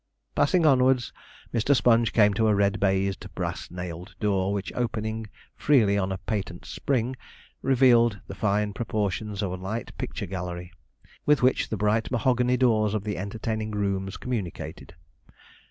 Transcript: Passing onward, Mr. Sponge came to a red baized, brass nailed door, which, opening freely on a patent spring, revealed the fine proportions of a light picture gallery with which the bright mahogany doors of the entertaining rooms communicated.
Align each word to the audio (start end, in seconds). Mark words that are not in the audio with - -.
Passing 0.33 0.65
onward, 0.65 1.03
Mr. 1.53 1.75
Sponge 1.75 2.11
came 2.11 2.33
to 2.33 2.47
a 2.47 2.55
red 2.55 2.79
baized, 2.79 3.27
brass 3.35 3.69
nailed 3.69 4.15
door, 4.19 4.51
which, 4.51 4.73
opening 4.73 5.27
freely 5.55 5.95
on 5.95 6.11
a 6.11 6.17
patent 6.17 6.65
spring, 6.65 7.15
revealed 7.61 8.19
the 8.25 8.33
fine 8.33 8.73
proportions 8.73 9.43
of 9.43 9.51
a 9.51 9.55
light 9.63 9.95
picture 9.99 10.25
gallery 10.25 10.71
with 11.27 11.43
which 11.43 11.69
the 11.69 11.77
bright 11.77 12.09
mahogany 12.09 12.57
doors 12.57 12.95
of 12.95 13.03
the 13.03 13.15
entertaining 13.15 13.69
rooms 13.69 14.17
communicated. 14.17 14.95